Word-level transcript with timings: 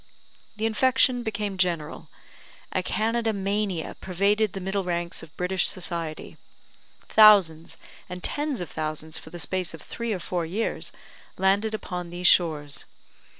The 0.55 0.65
infection 0.65 1.21
became 1.21 1.59
general. 1.59 2.09
A 2.71 2.81
Canada 2.81 3.33
mania 3.33 3.95
pervaded 4.01 4.53
the 4.53 4.59
middle 4.59 4.83
ranks 4.83 5.21
of 5.21 5.37
British 5.37 5.67
society; 5.67 6.37
thousands 7.07 7.77
and 8.09 8.23
tens 8.23 8.61
of 8.61 8.71
thousands 8.71 9.19
for 9.19 9.29
the 9.29 9.37
space 9.37 9.75
of 9.75 9.81
three 9.83 10.11
or 10.11 10.17
four 10.19 10.43
years 10.43 10.91
landed 11.37 11.75
upon 11.75 12.09
these 12.09 12.25
shores. 12.25 12.85